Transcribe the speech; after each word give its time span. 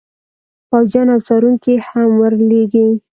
پوځیان 0.69 1.07
او 1.13 1.19
څارونکي 1.27 1.73
هم 1.87 2.09
ور 2.21 2.33
لیږي. 2.49 2.87